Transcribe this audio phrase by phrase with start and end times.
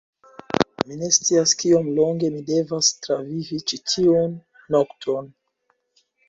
[0.91, 4.35] Mi ne scias kiom longe mi devas travivi ĉi tiun
[4.79, 5.29] nokton.